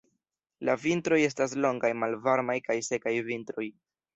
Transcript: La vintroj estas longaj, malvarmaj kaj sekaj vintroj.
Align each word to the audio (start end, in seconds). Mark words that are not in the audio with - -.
La 0.69 0.73
vintroj 0.85 1.19
estas 1.27 1.53
longaj, 1.65 1.91
malvarmaj 2.05 2.59
kaj 2.69 2.79
sekaj 2.89 3.17
vintroj. 3.33 3.69